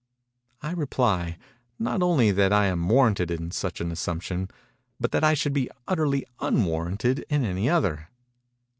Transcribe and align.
I 0.63 0.71
reply, 0.71 1.37
not 1.77 2.01
only 2.01 2.31
that 2.31 2.51
I 2.51 2.65
am 2.65 2.89
warranted 2.89 3.29
in 3.29 3.51
such 3.51 3.79
assumption, 3.79 4.49
but 4.99 5.11
that 5.11 5.23
I 5.23 5.35
should 5.35 5.53
be 5.53 5.69
utterly 5.87 6.25
_un_warranted 6.39 7.21
in 7.29 7.45
any 7.45 7.69
other. 7.69 8.07